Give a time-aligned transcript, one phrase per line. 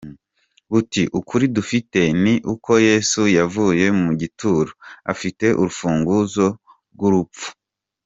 [0.71, 4.71] Buti “Ukuri dufite ni uko Yesu yavuye mu gituro,
[5.13, 6.47] afite urufunguzo
[6.95, 7.47] rw’urupfu.